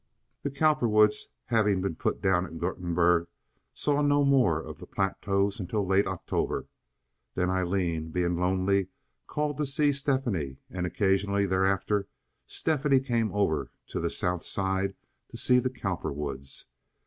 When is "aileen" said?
7.51-8.09